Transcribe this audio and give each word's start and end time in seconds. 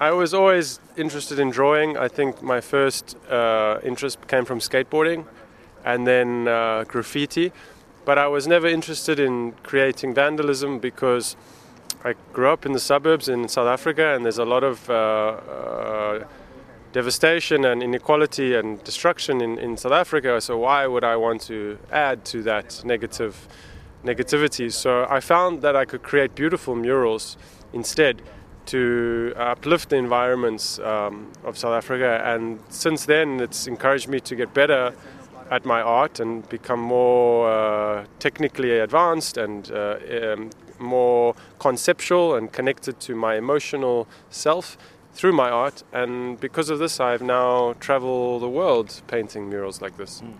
I 0.00 0.12
was 0.12 0.32
always 0.32 0.80
interested 0.96 1.38
in 1.38 1.50
drawing. 1.50 1.98
I 1.98 2.08
think 2.08 2.42
my 2.42 2.62
first 2.62 3.18
uh, 3.28 3.80
interest 3.82 4.26
came 4.28 4.46
from 4.46 4.58
skateboarding 4.58 5.26
and 5.84 6.06
then 6.06 6.48
uh, 6.48 6.84
graffiti. 6.84 7.52
But 8.06 8.16
I 8.16 8.26
was 8.26 8.46
never 8.46 8.66
interested 8.66 9.20
in 9.20 9.52
creating 9.62 10.14
vandalism 10.14 10.78
because 10.78 11.36
I 12.02 12.14
grew 12.32 12.48
up 12.48 12.64
in 12.64 12.72
the 12.72 12.80
suburbs 12.80 13.28
in 13.28 13.46
South 13.46 13.66
Africa 13.66 14.14
and 14.14 14.24
there's 14.24 14.38
a 14.38 14.44
lot 14.46 14.64
of 14.64 14.88
uh, 14.88 14.94
uh, 14.94 16.24
devastation 16.92 17.66
and 17.66 17.82
inequality 17.82 18.54
and 18.54 18.82
destruction 18.82 19.42
in, 19.42 19.58
in 19.58 19.76
South 19.76 19.92
Africa. 19.92 20.40
So 20.40 20.56
why 20.56 20.86
would 20.86 21.04
I 21.04 21.16
want 21.16 21.42
to 21.42 21.78
add 21.92 22.24
to 22.32 22.42
that 22.44 22.82
negative 22.86 23.46
negativity? 24.02 24.72
So 24.72 25.06
I 25.10 25.20
found 25.20 25.60
that 25.60 25.76
I 25.76 25.84
could 25.84 26.02
create 26.02 26.34
beautiful 26.34 26.74
murals 26.74 27.36
instead 27.74 28.22
to 28.70 29.32
uplift 29.36 29.90
the 29.90 29.96
environments 29.96 30.78
um, 30.78 31.30
of 31.44 31.58
South 31.58 31.72
Africa. 31.72 32.22
And 32.24 32.60
since 32.68 33.04
then, 33.06 33.40
it's 33.40 33.66
encouraged 33.66 34.08
me 34.08 34.20
to 34.20 34.36
get 34.36 34.54
better 34.54 34.94
at 35.50 35.64
my 35.64 35.80
art 35.82 36.20
and 36.20 36.48
become 36.48 36.80
more 36.80 37.50
uh, 37.50 38.04
technically 38.20 38.78
advanced 38.78 39.36
and 39.36 39.70
uh, 39.72 39.96
um, 40.22 40.50
more 40.78 41.34
conceptual 41.58 42.36
and 42.36 42.52
connected 42.52 43.00
to 43.00 43.14
my 43.16 43.36
emotional 43.36 44.06
self 44.30 44.76
through 45.12 45.32
my 45.32 45.50
art. 45.50 45.82
And 45.92 46.38
because 46.38 46.70
of 46.70 46.78
this, 46.78 47.00
I've 47.00 47.22
now 47.22 47.74
traveled 47.80 48.42
the 48.42 48.48
world 48.48 49.02
painting 49.08 49.50
murals 49.50 49.82
like 49.82 49.96
this. 49.96 50.20
Mm. 50.20 50.34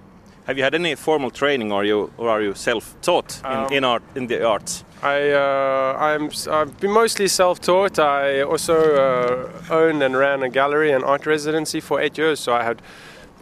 Have 0.46 0.56
you 0.58 0.64
had 0.64 0.74
any 0.74 0.94
formal 0.94 1.30
training, 1.30 1.72
or 1.72 1.84
you 1.84 2.10
or 2.16 2.28
are 2.28 2.42
you 2.42 2.54
self-taught 2.54 3.40
in, 3.44 3.46
um, 3.46 3.72
in 3.72 3.84
art 3.84 4.02
in 4.14 4.26
the 4.26 4.44
arts? 4.44 4.84
I 5.02 5.30
uh, 5.30 5.96
I'm 5.98 6.30
I've 6.50 6.78
been 6.80 6.92
mostly 6.92 7.28
self-taught. 7.28 7.98
I 7.98 8.42
also 8.42 8.74
uh, 8.74 9.74
owned 9.74 10.02
and 10.02 10.16
ran 10.16 10.42
a 10.42 10.48
gallery 10.48 10.92
and 10.92 11.04
art 11.04 11.26
residency 11.26 11.80
for 11.80 12.00
eight 12.00 12.18
years, 12.18 12.40
so 12.40 12.52
I 12.52 12.64
had 12.64 12.82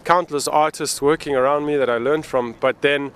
countless 0.05 0.49
artists 0.49 1.01
working 1.03 1.37
around 1.37 1.67
me 1.67 1.77
that 1.77 1.89
I 1.89 1.99
learned 1.99 2.27
from. 2.27 2.55
But 2.61 2.81
then 2.83 3.13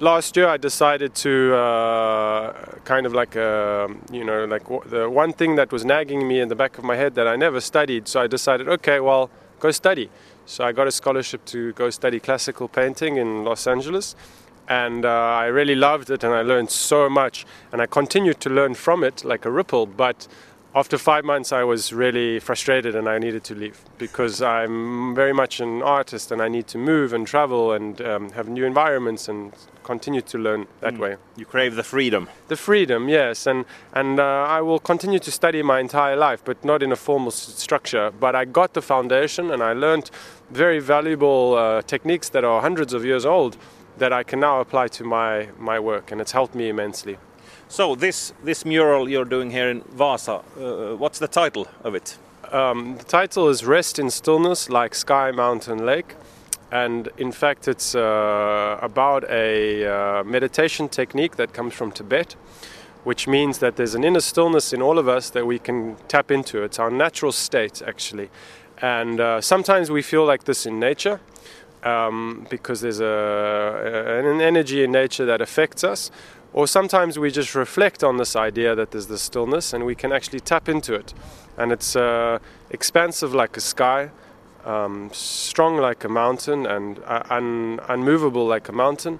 last 0.00 0.36
year 0.36 0.48
I 0.48 0.56
decided 0.56 1.14
to 1.16 1.54
uh, 1.54 2.52
kind 2.84 3.06
of 3.06 3.12
like 3.12 3.36
uh, 3.36 3.88
you 4.10 4.24
know 4.24 4.44
like 4.44 4.64
w- 4.64 4.82
the 4.86 5.08
one 5.08 5.32
thing 5.32 5.56
that 5.56 5.70
was 5.72 5.84
nagging 5.84 6.26
me 6.26 6.40
in 6.40 6.48
the 6.48 6.56
back 6.56 6.78
of 6.78 6.84
my 6.84 6.96
head 6.96 7.14
that 7.14 7.26
I 7.26 7.36
never 7.36 7.60
studied. 7.60 8.08
So 8.08 8.20
I 8.20 8.26
decided, 8.26 8.68
okay, 8.68 9.00
well, 9.00 9.30
go 9.60 9.70
study. 9.70 10.08
So 10.48 10.64
I 10.64 10.72
got 10.72 10.86
a 10.86 10.90
scholarship 10.90 11.44
to 11.46 11.74
go 11.74 11.90
study 11.90 12.18
classical 12.18 12.68
painting 12.68 13.18
in 13.18 13.44
Los 13.44 13.66
Angeles. 13.66 14.16
And 14.66 15.04
uh, 15.04 15.10
I 15.10 15.44
really 15.44 15.74
loved 15.74 16.08
it, 16.08 16.24
and 16.24 16.32
I 16.32 16.40
learned 16.40 16.70
so 16.70 17.10
much. 17.10 17.44
And 17.70 17.82
I 17.82 17.86
continued 17.86 18.40
to 18.40 18.48
learn 18.48 18.72
from 18.72 19.04
it 19.04 19.26
like 19.26 19.44
a 19.44 19.50
ripple. 19.50 19.84
But 19.84 20.26
after 20.78 20.96
five 20.96 21.24
months, 21.24 21.50
I 21.50 21.64
was 21.64 21.92
really 21.92 22.38
frustrated 22.38 22.94
and 22.94 23.08
I 23.08 23.18
needed 23.18 23.42
to 23.44 23.54
leave 23.54 23.80
because 23.98 24.40
I'm 24.40 25.12
very 25.12 25.32
much 25.32 25.58
an 25.58 25.82
artist 25.82 26.30
and 26.30 26.40
I 26.40 26.46
need 26.46 26.68
to 26.68 26.78
move 26.78 27.12
and 27.12 27.26
travel 27.26 27.72
and 27.72 28.00
um, 28.00 28.30
have 28.30 28.48
new 28.48 28.64
environments 28.64 29.28
and 29.28 29.52
continue 29.82 30.20
to 30.20 30.38
learn 30.38 30.68
that 30.80 30.94
mm. 30.94 31.00
way. 31.00 31.16
You 31.36 31.46
crave 31.46 31.74
the 31.74 31.82
freedom. 31.82 32.28
The 32.46 32.56
freedom, 32.56 33.08
yes, 33.08 33.46
and 33.46 33.64
and 33.92 34.20
uh, 34.20 34.58
I 34.58 34.60
will 34.60 34.78
continue 34.78 35.18
to 35.18 35.30
study 35.32 35.62
my 35.62 35.80
entire 35.80 36.16
life, 36.16 36.42
but 36.44 36.64
not 36.64 36.80
in 36.82 36.92
a 36.92 36.96
formal 36.96 37.32
structure. 37.32 38.12
But 38.12 38.36
I 38.36 38.44
got 38.44 38.74
the 38.74 38.82
foundation 38.82 39.50
and 39.50 39.62
I 39.62 39.72
learned 39.72 40.10
very 40.50 40.78
valuable 40.78 41.54
uh, 41.54 41.82
techniques 41.82 42.28
that 42.28 42.44
are 42.44 42.60
hundreds 42.62 42.92
of 42.92 43.04
years 43.04 43.24
old 43.26 43.56
that 43.98 44.12
I 44.12 44.22
can 44.22 44.38
now 44.38 44.60
apply 44.60 44.88
to 44.98 45.02
my 45.04 45.48
my 45.58 45.80
work, 45.80 46.12
and 46.12 46.20
it's 46.20 46.32
helped 46.32 46.54
me 46.54 46.68
immensely. 46.68 47.16
So 47.70 47.94
this 47.94 48.32
this 48.42 48.64
mural 48.64 49.10
you're 49.10 49.26
doing 49.26 49.50
here 49.50 49.68
in 49.68 49.82
Vasa, 49.82 50.40
uh, 50.58 50.96
what's 50.96 51.18
the 51.18 51.28
title 51.28 51.68
of 51.84 51.94
it? 51.94 52.16
Um, 52.50 52.96
the 52.96 53.04
title 53.04 53.50
is 53.50 53.62
"Rest 53.62 53.98
in 53.98 54.10
Stillness, 54.10 54.70
like 54.70 54.94
Sky, 54.94 55.30
Mountain, 55.32 55.84
Lake," 55.84 56.16
and 56.72 57.10
in 57.18 57.30
fact, 57.30 57.68
it's 57.68 57.94
uh, 57.94 58.78
about 58.80 59.24
a 59.28 59.84
uh, 59.84 60.24
meditation 60.24 60.88
technique 60.88 61.36
that 61.36 61.52
comes 61.52 61.74
from 61.74 61.92
Tibet, 61.92 62.36
which 63.04 63.28
means 63.28 63.58
that 63.58 63.76
there's 63.76 63.94
an 63.94 64.02
inner 64.02 64.20
stillness 64.20 64.72
in 64.72 64.80
all 64.80 64.98
of 64.98 65.06
us 65.06 65.28
that 65.30 65.46
we 65.46 65.58
can 65.58 65.96
tap 66.08 66.30
into. 66.30 66.62
It's 66.62 66.78
our 66.78 66.90
natural 66.90 67.32
state, 67.32 67.82
actually, 67.86 68.30
and 68.80 69.20
uh, 69.20 69.42
sometimes 69.42 69.90
we 69.90 70.00
feel 70.00 70.24
like 70.24 70.44
this 70.44 70.64
in 70.64 70.80
nature. 70.80 71.20
Um, 71.84 72.44
because 72.50 72.80
there's 72.80 72.98
a, 72.98 74.24
an 74.24 74.40
energy 74.40 74.82
in 74.82 74.90
nature 74.90 75.24
that 75.26 75.40
affects 75.40 75.84
us, 75.84 76.10
or 76.52 76.66
sometimes 76.66 77.18
we 77.18 77.30
just 77.30 77.54
reflect 77.54 78.02
on 78.02 78.16
this 78.16 78.34
idea 78.34 78.74
that 78.74 78.90
there's 78.90 79.06
this 79.06 79.22
stillness 79.22 79.72
and 79.72 79.84
we 79.84 79.94
can 79.94 80.12
actually 80.12 80.40
tap 80.40 80.68
into 80.68 80.94
it. 80.94 81.14
And 81.56 81.72
it's 81.72 81.96
uh, 81.96 82.38
expansive 82.70 83.34
like 83.34 83.56
a 83.56 83.60
sky, 83.60 84.10
um, 84.64 85.10
strong 85.12 85.76
like 85.76 86.04
a 86.04 86.08
mountain, 86.08 86.66
and 86.66 87.00
uh, 87.04 87.22
un- 87.30 87.80
unmovable 87.88 88.46
like 88.46 88.68
a 88.68 88.72
mountain, 88.72 89.18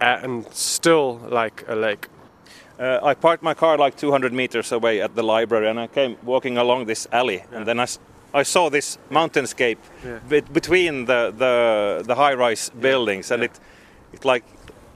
and 0.00 0.46
still 0.52 1.20
like 1.28 1.64
a 1.66 1.74
lake. 1.74 2.08
Uh, 2.78 3.00
I 3.02 3.14
parked 3.14 3.42
my 3.42 3.54
car 3.54 3.76
like 3.76 3.96
200 3.96 4.32
meters 4.32 4.70
away 4.70 5.00
at 5.00 5.16
the 5.16 5.22
library 5.22 5.68
and 5.68 5.80
I 5.80 5.88
came 5.88 6.16
walking 6.22 6.58
along 6.58 6.86
this 6.86 7.08
alley 7.10 7.42
yeah. 7.50 7.58
and 7.58 7.66
then 7.66 7.80
I, 7.80 7.86
I 8.32 8.44
saw 8.44 8.70
this 8.70 8.98
mountainscape 9.10 9.78
yeah. 10.04 10.20
be- 10.28 10.42
between 10.42 11.06
the, 11.06 11.34
the, 11.36 12.04
the 12.06 12.14
high 12.14 12.34
rise 12.34 12.70
yeah. 12.72 12.80
buildings 12.80 13.32
and 13.32 13.42
it, 13.42 13.58
it 14.12 14.24
like 14.24 14.44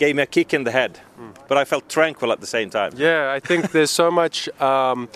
gave 0.02 0.16
me 0.16 0.22
a 0.24 0.26
kick 0.26 0.52
in 0.52 0.64
the 0.64 0.72
head, 0.72 0.92
mm. 1.16 1.32
but 1.48 1.56
I 1.56 1.64
felt 1.64 1.88
tranquil 1.88 2.32
at 2.32 2.40
the 2.40 2.46
same 2.56 2.70
time. 2.70 2.92
Yeah, 2.96 3.32
I 3.36 3.38
think 3.48 3.70
there's 3.70 3.94
so 4.02 4.10
much. 4.10 4.36
Um, 4.60 5.08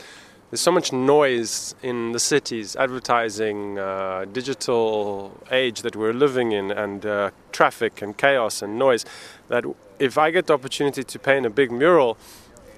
there's 0.49 0.61
so 0.61 0.71
much 0.71 0.93
noise 0.93 1.75
in 1.83 2.13
the 2.13 2.21
cities, 2.21 2.77
advertising, 2.77 3.81
uh, 3.81 4.27
digital 4.41 5.33
age 5.51 5.83
that 5.83 5.97
we're 5.97 6.19
living 6.27 6.53
in, 6.53 6.71
and 6.71 7.05
uh, 7.05 7.31
traffic 7.51 8.01
and 8.01 8.17
chaos 8.17 8.63
and 8.63 8.79
noise. 8.79 9.05
That 9.49 9.65
if 9.99 10.17
I 10.17 10.31
get 10.31 10.47
the 10.47 10.55
opportunity 10.55 11.03
to 11.03 11.19
paint 11.19 11.45
a 11.47 11.51
big 11.51 11.73
mural, 11.73 12.17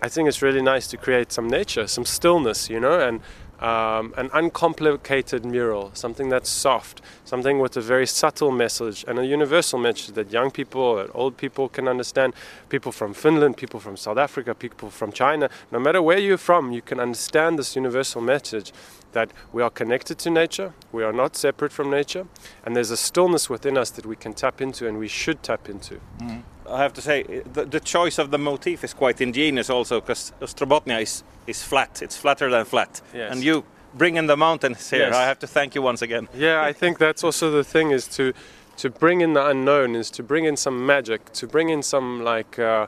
I 0.01 0.09
think 0.09 0.29
it's 0.31 0.41
really 0.41 0.63
nice 0.63 0.87
to 0.93 0.97
create 0.97 1.31
some 1.31 1.47
nature, 1.59 1.87
some 1.87 2.07
stillness, 2.07 2.71
you 2.71 2.81
know, 2.81 2.99
and 3.07 3.21
um, 3.61 4.15
an 4.17 4.31
uncomplicated 4.33 5.45
mural, 5.45 5.91
something 5.95 6.29
that's 6.29 6.49
soft, 6.49 7.01
something 7.25 7.59
with 7.59 7.77
a 7.77 7.81
very 7.81 8.07
subtle 8.07 8.51
message 8.51 9.05
and 9.09 9.19
a 9.19 9.27
universal 9.27 9.79
message 9.79 10.15
that 10.15 10.33
young 10.33 10.51
people, 10.51 10.97
that 10.97 11.11
old 11.15 11.37
people 11.37 11.69
can 11.69 11.89
understand. 11.89 12.35
People 12.69 12.93
from 12.93 13.15
Finland, 13.15 13.57
people 13.57 13.81
from 13.81 13.97
South 13.97 14.19
Africa, 14.19 14.55
people 14.55 14.91
from 14.91 15.13
China, 15.13 15.49
no 15.73 15.79
matter 15.79 16.01
where 16.01 16.19
you're 16.19 16.39
from, 16.39 16.73
you 16.73 16.83
can 16.83 17.01
understand 17.01 17.59
this 17.59 17.75
universal 17.75 18.21
message 18.21 18.73
that 19.13 19.31
we 19.53 19.63
are 19.63 19.71
connected 19.71 20.19
to 20.19 20.31
nature, 20.31 20.75
we 20.93 21.03
are 21.03 21.13
not 21.13 21.35
separate 21.35 21.73
from 21.73 21.91
nature, 21.91 22.27
and 22.65 22.77
there's 22.77 22.91
a 22.91 22.97
stillness 22.97 23.49
within 23.49 23.77
us 23.79 23.91
that 23.91 24.07
we 24.07 24.15
can 24.15 24.35
tap 24.35 24.61
into 24.61 24.87
and 24.87 24.99
we 24.99 25.09
should 25.09 25.43
tap 25.43 25.69
into. 25.69 26.01
Mm. 26.21 26.43
I 26.71 26.83
have 26.83 26.93
to 26.95 27.03
say, 27.03 27.43
the, 27.53 27.65
the, 27.65 27.81
choice 27.81 28.19
of 28.19 28.31
the 28.31 28.39
motif 28.39 28.85
is 28.85 28.95
quite 28.95 29.21
ingenious 29.21 29.71
also 29.71 30.01
because 30.01 30.33
Ostrobothnia 30.41 31.03
is, 31.03 31.23
is 31.47 31.63
flat, 31.63 32.03
it's 32.03 32.17
flatter 32.17 32.51
than 32.51 32.65
flat. 32.65 33.01
Yes. 33.15 33.33
And 33.33 33.43
you 33.43 33.65
bring 33.95 34.17
in 34.17 34.27
the 34.27 34.37
mountains 34.37 34.91
here. 34.91 35.09
Yes. 35.09 35.15
I 35.15 35.25
have 35.25 35.39
to 35.41 35.47
thank 35.47 35.75
you 35.75 35.83
once 35.83 36.03
again. 36.03 36.29
Yeah, 36.35 36.63
I 36.63 36.73
think 36.73 36.99
that's 36.99 37.25
also 37.25 37.51
the 37.51 37.65
thing 37.65 37.91
is 37.91 38.07
to 38.09 38.33
to 38.77 38.89
bring 38.89 39.23
in 39.23 39.33
the 39.33 39.45
unknown, 39.45 39.97
is 39.97 40.09
to 40.09 40.23
bring 40.23 40.45
in 40.45 40.57
some 40.57 40.87
magic, 40.87 41.33
to 41.33 41.49
bring 41.49 41.69
in 41.69 41.83
some 41.83 42.23
like 42.23 42.59
uh, 42.59 42.87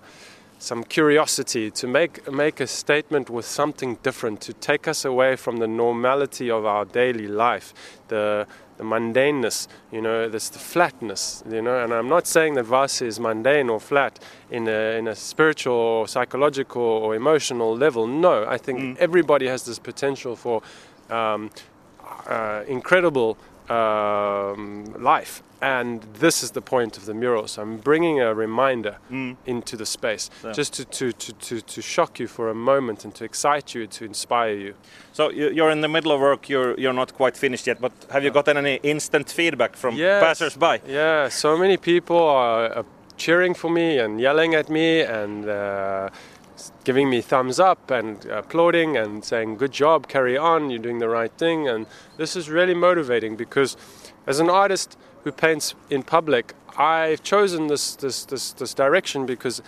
some 0.59 0.85
curiosity, 0.85 1.71
to 1.71 1.87
make 1.87 2.31
make 2.31 2.61
a 2.61 2.67
statement 2.67 3.29
with 3.29 3.45
something 3.45 3.97
different, 4.03 4.41
to 4.43 4.53
take 4.53 4.87
us 4.87 5.05
away 5.05 5.37
from 5.37 5.57
the 5.57 5.67
normality 5.67 6.51
of 6.51 6.65
our 6.65 6.85
daily 6.85 7.27
life, 7.27 7.75
the 8.09 8.47
the 8.81 8.87
mundaneness, 8.87 9.69
you 9.93 10.01
know, 10.01 10.29
this 10.29 10.49
the 10.49 10.59
flatness, 10.59 11.45
you 11.49 11.61
know. 11.61 11.85
And 11.85 11.93
I'm 11.93 12.09
not 12.09 12.27
saying 12.27 12.55
that 12.55 12.65
Vasa 12.65 13.05
is 13.05 13.21
mundane 13.21 13.69
or 13.69 13.79
flat 13.79 14.19
in 14.51 14.67
a, 14.69 14.97
in 14.99 15.07
a 15.07 15.15
spiritual 15.15 15.75
or 15.75 16.09
psychological 16.09 16.83
or 16.83 17.15
emotional 17.15 17.77
level. 17.77 18.07
No, 18.07 18.47
I 18.49 18.57
think 18.57 18.79
mm. 18.81 18.97
everybody 18.97 19.47
has 19.49 19.65
this 19.65 19.79
potential 19.79 20.35
for 20.35 20.63
um, 21.11 21.51
uh, 22.27 22.65
incredible 22.67 23.37
um, 23.71 24.85
life. 24.99 25.43
And 25.63 26.03
this 26.15 26.43
is 26.43 26.53
the 26.53 26.63
point 26.63 26.97
of 26.97 27.05
the 27.05 27.13
mural. 27.13 27.47
So 27.47 27.61
I'm 27.61 27.77
bringing 27.77 28.19
a 28.21 28.35
reminder 28.35 28.97
mm. 29.11 29.37
into 29.45 29.77
the 29.77 29.85
space, 29.85 30.31
yeah. 30.43 30.53
just 30.53 30.73
to, 30.75 30.85
to, 30.87 31.13
to, 31.13 31.33
to, 31.33 31.61
to 31.61 31.83
shock 31.83 32.19
you 32.19 32.29
for 32.29 32.49
a 32.49 32.55
moment 32.55 33.05
and 33.05 33.15
to 33.17 33.25
excite 33.25 33.75
you, 33.75 33.87
to 33.87 34.05
inspire 34.07 34.55
you. 34.55 34.75
So 35.13 35.31
you're 35.31 35.71
in 35.71 35.83
the 35.83 35.89
middle 35.89 36.13
of 36.13 36.21
work, 36.21 36.49
you're, 36.49 36.79
you're 36.81 36.95
not 36.95 37.13
quite 37.13 37.37
finished 37.37 37.67
yet, 37.67 37.79
but 37.79 37.93
have 38.11 38.25
you 38.25 38.31
gotten 38.31 38.57
any 38.57 38.77
instant 38.83 39.29
feedback 39.29 39.77
from 39.77 39.97
yes. 39.97 40.23
passers-by? 40.23 40.81
Yeah, 40.87 41.29
so 41.29 41.59
many 41.59 41.77
people 41.77 42.17
are, 42.17 42.85
cheering 43.21 43.53
for 43.55 43.71
me 43.71 43.99
and 43.99 44.19
yelling 44.19 44.55
at 44.55 44.71
me 44.71 45.03
and 45.03 45.47
uh, 45.47 46.09
giving 46.85 47.11
me 47.11 47.21
thumbs 47.21 47.59
up 47.59 47.91
and 47.91 48.25
applauding 48.27 48.97
and 48.97 49.25
saying, 49.25 49.57
Good 49.57 49.73
job, 49.73 50.09
carry 50.09 50.37
on, 50.37 50.71
you're 50.71 50.79
doing 50.79 50.99
the 50.99 51.09
right 51.09 51.33
thing. 51.33 51.69
And 51.69 51.87
this 52.17 52.37
is 52.37 52.49
really 52.49 52.75
motivating 52.75 53.37
because 53.37 53.77
as 54.27 54.41
an 54.41 54.51
artist 54.51 54.97
who 55.25 55.33
paints 55.33 55.75
in 55.89 56.03
public, 56.03 56.55
I've 56.77 57.23
chosen 57.23 57.67
this, 57.67 57.95
this, 57.97 58.25
this, 58.25 58.53
this 58.53 58.75
direction 58.75 59.27
because 59.27 59.63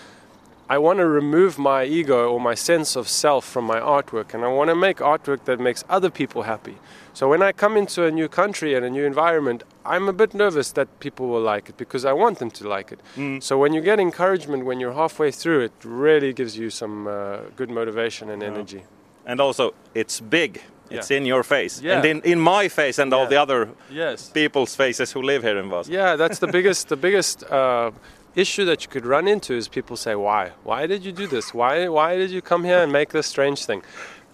I 0.72 0.78
want 0.78 1.00
to 1.00 1.06
remove 1.06 1.58
my 1.58 1.84
ego 1.84 2.30
or 2.32 2.40
my 2.40 2.54
sense 2.54 2.96
of 2.96 3.06
self 3.06 3.44
from 3.44 3.66
my 3.66 3.78
artwork, 3.78 4.32
and 4.32 4.42
I 4.42 4.48
want 4.48 4.68
to 4.70 4.74
make 4.74 4.98
artwork 5.00 5.44
that 5.44 5.60
makes 5.60 5.84
other 5.90 6.08
people 6.08 6.44
happy. 6.44 6.76
So 7.12 7.28
when 7.28 7.42
I 7.42 7.52
come 7.52 7.76
into 7.76 8.06
a 8.06 8.10
new 8.10 8.26
country 8.26 8.74
and 8.74 8.82
a 8.82 8.88
new 8.88 9.04
environment, 9.04 9.64
I'm 9.84 10.08
a 10.08 10.14
bit 10.14 10.32
nervous 10.32 10.72
that 10.72 10.88
people 10.98 11.26
will 11.28 11.42
like 11.42 11.68
it 11.68 11.76
because 11.76 12.06
I 12.06 12.14
want 12.14 12.38
them 12.38 12.50
to 12.52 12.66
like 12.76 12.90
it. 12.90 13.00
Mm. 13.18 13.42
So 13.42 13.58
when 13.58 13.74
you 13.74 13.82
get 13.82 14.00
encouragement 14.00 14.64
when 14.64 14.80
you're 14.80 14.94
halfway 14.94 15.30
through, 15.30 15.60
it 15.68 15.72
really 15.84 16.32
gives 16.32 16.56
you 16.56 16.70
some 16.70 17.06
uh, 17.06 17.12
good 17.54 17.68
motivation 17.68 18.30
and 18.30 18.42
energy. 18.42 18.82
And 19.26 19.40
also, 19.42 19.74
it's 19.94 20.20
big. 20.20 20.62
It's 20.90 21.10
Yeah. 21.10 21.18
in 21.18 21.26
your 21.26 21.42
face, 21.42 21.82
Yeah. 21.84 21.96
and 21.96 22.04
in, 22.04 22.20
in 22.32 22.38
my 22.40 22.68
face, 22.68 23.02
and 23.02 23.12
all 23.14 23.26
the 23.26 23.40
other 23.44 23.68
Yes. 23.90 24.30
people's 24.30 24.74
faces 24.76 25.12
who 25.14 25.22
live 25.22 25.42
here 25.48 25.58
in 25.62 25.70
Vaasa. 25.70 25.88
Yeah, 25.92 26.16
that's 26.16 26.38
the 26.38 26.46
biggest 26.46 26.88
the 26.88 26.96
biggest 26.96 27.42
uh, 27.50 27.90
issue 28.34 28.64
that 28.64 28.82
you 28.82 28.88
could 28.88 29.06
run 29.06 29.28
into 29.28 29.54
is 29.54 29.68
people 29.68 29.96
say, 29.96 30.14
"Why? 30.14 30.52
Why 30.64 30.86
did 30.86 31.04
you 31.04 31.12
do 31.12 31.26
this? 31.26 31.52
Why 31.54 31.88
why 31.88 32.16
did 32.16 32.30
you 32.30 32.42
come 32.42 32.64
here 32.64 32.82
and 32.82 32.92
make 32.92 33.10
this 33.10 33.26
strange 33.26 33.64
thing?" 33.64 33.82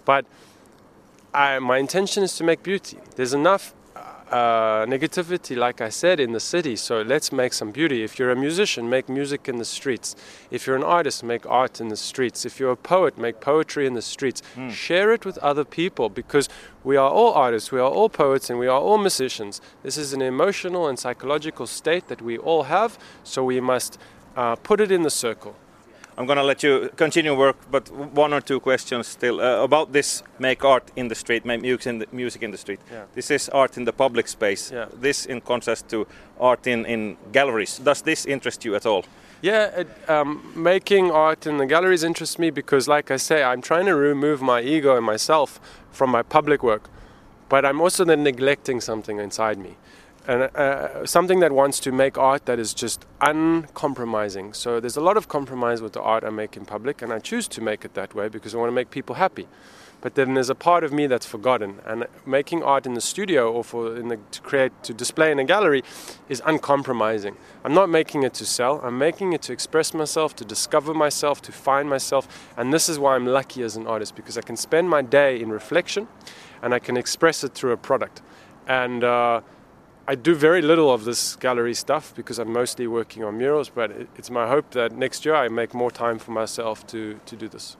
But 0.05 0.25
I, 1.35 1.59
my 1.59 1.79
intention 1.79 2.23
is 2.23 2.37
to 2.37 2.45
make 2.45 2.63
beauty. 2.63 2.99
There's 3.17 3.35
enough 3.35 3.75
uh, 4.31 4.85
negativity, 4.87 5.57
like 5.57 5.81
I 5.81 5.89
said, 5.89 6.21
in 6.21 6.33
the 6.33 6.41
city. 6.41 6.77
So 6.77 7.03
let's 7.03 7.33
make 7.33 7.53
some 7.53 7.71
beauty. 7.71 8.03
If 8.03 8.19
you're 8.19 8.31
a 8.31 8.37
musician, 8.37 8.89
make 8.89 9.09
music 9.09 9.49
in 9.49 9.59
the 9.59 9.65
streets. 9.65 10.15
If 10.51 10.67
you're 10.67 10.77
an 10.77 10.85
artist, 10.85 11.23
make 11.23 11.47
art 11.47 11.81
in 11.81 11.89
the 11.89 11.97
streets. 11.97 12.45
If 12.45 12.61
you're 12.61 12.73
a 12.73 12.77
poet, 12.77 13.17
make 13.19 13.41
poetry 13.41 13.87
in 13.87 13.95
the 13.95 14.03
streets. 14.03 14.43
Share 14.71 15.13
it 15.13 15.25
with 15.25 15.39
other 15.39 15.65
people 15.65 16.09
because 16.09 16.49
we 16.85 16.97
are 16.97 17.11
all 17.11 17.33
artists, 17.33 17.73
we 17.73 17.81
are 17.81 17.91
all 17.91 18.09
poets, 18.09 18.51
and 18.51 18.59
we 18.59 18.67
are 18.67 18.81
all 18.81 18.99
musicians. 18.99 19.61
This 19.83 19.97
is 19.97 20.13
an 20.13 20.23
emotional 20.23 20.89
and 20.89 20.99
psychological 20.99 21.67
state 21.67 22.09
that 22.09 22.23
we 22.23 22.39
all 22.39 22.65
have. 22.65 22.99
So 23.25 23.45
we 23.45 23.61
must 23.61 23.99
uh, 24.37 24.57
put 24.57 24.81
it 24.81 24.91
in 24.91 25.03
the 25.03 25.11
circle. 25.11 25.55
I'm 26.19 26.27
gonna 26.27 26.43
let 26.43 26.65
you 26.65 26.91
continue 26.97 27.33
work, 27.33 27.57
but 27.71 27.89
one 27.93 28.33
or 28.33 28.41
two 28.41 28.59
questions 28.59 29.07
still 29.07 29.41
uh, 29.41 29.63
about 29.63 29.93
this 29.93 30.25
make 30.41 30.65
art 30.65 30.91
in 30.97 31.07
the 31.07 31.15
street, 31.15 31.45
make 31.45 31.61
music 31.63 31.87
in 31.87 31.99
the, 32.01 32.07
music 32.11 32.43
in 32.43 32.51
the 32.51 32.59
street. 32.59 32.81
Yeah. 32.91 33.05
This 33.15 33.31
is 33.31 33.49
art 33.51 33.77
in 33.77 33.85
the 33.85 33.93
public 33.93 34.27
space. 34.27 34.73
Yeah. 34.73 34.87
This 35.01 35.27
in 35.27 35.41
contrast 35.41 35.89
to 35.91 36.09
art 36.41 36.67
in, 36.67 36.85
in 36.87 37.17
galleries. 37.31 37.79
Does 37.79 38.03
this 38.03 38.27
interest 38.27 38.65
you 38.65 38.75
at 38.75 38.85
all? 38.85 39.05
Yeah, 39.43 39.67
it, 39.67 40.11
um, 40.11 40.53
making 40.57 41.13
art 41.13 41.47
in 41.47 41.59
the 41.59 41.67
galleries 41.67 42.03
interests 42.03 42.37
me 42.37 42.51
because, 42.51 42.89
like 42.89 43.13
I 43.13 43.17
say, 43.17 43.45
I'm 43.45 43.63
trying 43.63 43.87
to 43.87 43.95
remove 43.95 44.43
my 44.43 44.61
ego 44.61 44.97
and 44.97 45.07
myself 45.07 45.61
from 45.93 46.11
my 46.11 46.23
public 46.23 46.65
work, 46.65 46.91
but 47.49 47.65
I'm 47.65 47.81
also 47.81 48.05
then 48.05 48.25
neglecting 48.25 48.81
something 48.81 49.21
inside 49.21 49.59
me. 49.59 49.77
And 50.29 50.43
uh, 50.43 51.07
something 51.07 51.41
that 51.41 51.53
wants 51.53 51.81
to 51.81 51.91
make 51.91 52.19
art 52.19 52.45
that 52.45 52.59
is 52.59 52.75
just 52.75 53.07
uncompromising. 53.23 54.53
So 54.53 54.79
there's 54.79 54.99
a 54.99 55.01
lot 55.01 55.17
of 55.17 55.27
compromise 55.27 55.81
with 55.81 55.95
the 55.95 56.03
art 56.03 56.23
I 56.23 56.29
make 56.29 56.55
in 56.55 56.67
public, 56.67 57.01
and 57.01 57.15
I 57.15 57.19
choose 57.19 57.49
to 57.49 57.63
make 57.63 57.83
it 57.83 57.95
that 57.95 58.15
way 58.15 58.29
because 58.29 58.55
I 58.55 58.59
want 58.59 58.69
to 58.69 58.75
make 58.75 58.91
people 58.91 59.15
happy. 59.15 59.49
But 60.03 60.17
then 60.17 60.35
there's 60.35 60.51
a 60.51 60.55
part 60.55 60.85
of 60.85 60.93
me 60.93 61.07
that's 61.07 61.25
forgotten, 61.25 61.81
and 61.87 62.07
making 62.27 62.63
art 62.63 62.85
in 62.85 62.93
the 62.93 63.01
studio 63.01 63.51
or 63.51 63.65
for 63.65 63.89
the, 63.89 64.19
to 64.31 64.41
create 64.43 64.73
to 64.83 64.93
display 64.93 65.33
in 65.33 65.39
a 65.39 65.45
gallery 65.45 65.83
is 66.29 66.43
uncompromising. 66.45 67.35
I'm 67.65 67.75
not 67.75 67.89
making 67.89 68.23
it 68.23 68.35
to 68.35 68.45
sell. 68.45 68.83
I'm 68.85 68.99
making 68.99 69.33
it 69.33 69.41
to 69.43 69.53
express 69.55 69.95
myself, 69.95 70.37
to 70.37 70.45
discover 70.45 70.93
myself, 70.93 71.41
to 71.43 71.53
find 71.53 71.89
myself, 71.89 72.29
and 72.55 72.71
this 72.73 72.91
is 72.91 72.99
why 72.99 73.17
I'm 73.17 73.27
lucky 73.27 73.63
as 73.63 73.77
an 73.77 73.87
artist 73.87 74.15
because 74.15 74.37
I 74.37 74.43
can 74.43 74.59
spend 74.59 74.91
my 74.91 75.01
day 75.01 75.41
in 75.41 75.49
reflection, 75.49 76.07
and 76.63 76.75
I 76.75 76.81
can 76.81 76.99
express 76.99 77.43
it 77.43 77.55
through 77.55 77.73
a 77.73 77.79
product. 77.79 78.21
And 78.69 79.03
uh, 79.03 79.41
I 80.11 80.15
do 80.15 80.35
very 80.35 80.63
little 80.63 80.91
of 80.91 81.05
this 81.05 81.37
gallery 81.37 81.75
stuff 81.75 82.15
because 82.17 82.39
I'm 82.39 82.51
mostly 82.53 82.87
working 82.87 83.25
on 83.25 83.37
murals. 83.37 83.69
But 83.69 83.91
it's 84.17 84.31
my 84.31 84.47
hope 84.49 84.71
that 84.71 84.93
next 84.93 85.25
year 85.27 85.35
I 85.35 85.49
make 85.49 85.75
more 85.75 85.91
time 85.91 86.19
for 86.19 86.33
myself 86.33 86.87
to 86.87 87.01
to 87.27 87.37
do 87.37 87.49
this. 87.49 87.77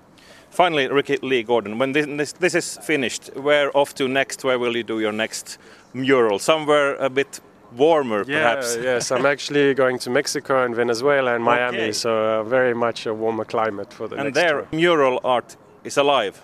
Finally, 0.51 0.89
Ricky 0.89 1.17
Lee 1.23 1.43
Gordon, 1.43 1.79
when 1.79 1.93
this, 1.93 2.07
this, 2.07 2.33
this 2.33 2.55
is 2.55 2.79
finished, 2.83 3.31
where 3.37 3.71
off 3.77 3.95
to 3.95 4.09
next? 4.09 4.45
Where 4.45 4.59
will 4.59 4.77
you 4.77 4.83
do 4.83 4.99
your 5.01 5.13
next 5.13 5.59
mural? 5.95 6.39
Somewhere 6.39 6.97
a 6.97 7.11
bit 7.11 7.41
warmer, 7.77 8.25
perhaps. 8.25 8.77
yes, 8.83 9.11
I'm 9.11 9.27
actually 9.27 9.75
going 9.75 9.99
to 9.99 10.11
Mexico 10.11 10.65
and 10.65 10.75
Venezuela 10.75 11.35
and 11.35 11.45
Miami, 11.45 11.79
Okay. 11.79 11.93
so 11.93 12.11
uh, 12.11 12.43
very 12.45 12.75
much 12.75 13.07
a 13.07 13.13
warmer 13.13 13.45
climate 13.45 13.93
for 13.93 14.09
the 14.09 14.17
and 14.17 14.25
next 14.25 14.35
there, 14.37 14.61
tour. 14.63 14.69
mural 14.73 15.21
art 15.23 15.57
is 15.85 15.99
alive. 15.99 16.41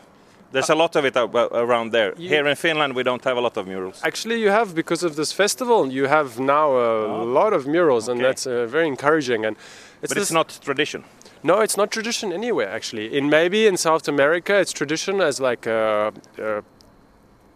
There's 0.54 0.70
a 0.70 0.74
lot 0.74 0.96
of 0.96 1.04
it 1.04 1.16
around 1.16 1.92
there. 1.92 2.14
You- 2.16 2.28
Here 2.28 2.46
in 2.50 2.56
Finland, 2.56 2.94
we 2.94 3.02
don't 3.02 3.24
have 3.24 3.36
a 3.36 3.40
lot 3.40 3.56
of 3.56 3.66
murals. 3.66 4.00
Actually, 4.02 4.40
you 4.40 4.50
have 4.50 4.72
because 4.74 5.02
of 5.06 5.14
this 5.16 5.32
festival. 5.32 5.92
You 5.92 6.06
have 6.08 6.38
now 6.38 6.68
a 6.70 7.24
lot 7.40 7.52
of 7.52 7.66
murals, 7.66 8.08
and 8.08 8.20
that's 8.20 8.46
uh, 8.46 8.66
very 8.66 8.86
encouraging. 8.86 9.44
And 9.46 9.56
it's 10.02 10.14
but 10.14 10.22
it's 10.22 10.30
not 10.32 10.58
tradition. 10.64 11.02
No, 11.42 11.60
it's 11.60 11.76
not 11.76 11.90
tradition 11.90 12.32
anywhere. 12.32 12.68
Actually, 12.76 13.06
in 13.18 13.28
maybe 13.28 13.66
in 13.66 13.76
South 13.76 14.08
America, 14.08 14.54
it's 14.60 14.72
tradition 14.72 15.20
as 15.20 15.40
like 15.40 15.66
uh, 15.66 16.10
uh, 16.38 16.62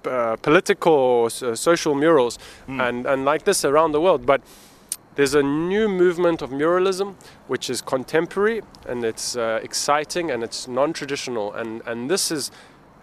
uh, 0.05 0.37
political, 0.43 1.27
uh, 1.43 1.55
social 1.55 1.95
murals, 1.95 2.39
and 2.69 3.07
and 3.07 3.25
like 3.25 3.45
this 3.45 3.65
around 3.65 3.93
the 3.93 4.01
world. 4.01 4.27
But 4.27 4.41
there's 5.15 5.35
a 5.35 5.43
new 5.43 5.89
movement 5.89 6.43
of 6.43 6.51
muralism, 6.51 7.15
which 7.49 7.71
is 7.71 7.83
contemporary 7.83 8.63
and 8.89 9.05
it's 9.05 9.37
uh, 9.37 9.61
exciting 9.63 10.31
and 10.31 10.43
it's 10.45 10.69
non-traditional, 10.69 11.53
and 11.55 11.83
and 11.87 12.11
this 12.11 12.31
is 12.31 12.51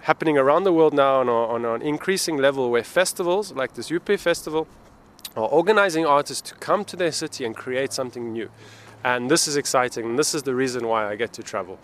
happening 0.05 0.37
around 0.37 0.63
the 0.65 0.71
world 0.71 0.93
now 0.93 1.19
on, 1.21 1.27
a, 1.27 1.31
on 1.31 1.65
an 1.65 1.81
increasing 1.81 2.37
level, 2.37 2.69
where 2.69 2.83
festivals 2.83 3.51
like 3.53 3.73
this 3.73 3.91
UP 3.91 4.07
festival 4.19 4.67
are 5.35 5.47
organizing 5.47 6.05
artists 6.05 6.47
to 6.49 6.55
come 6.55 6.85
to 6.85 6.95
their 6.95 7.11
city 7.11 7.43
and 7.43 7.55
create 7.55 7.91
something 7.91 8.31
new. 8.31 8.47
And 9.03 9.31
this 9.31 9.47
is 9.47 9.57
exciting. 9.57 10.05
And 10.05 10.19
this 10.19 10.35
is 10.35 10.43
the 10.43 10.53
reason 10.53 10.87
why 10.87 11.09
I 11.09 11.15
get 11.15 11.33
to 11.33 11.43
travel. 11.43 11.73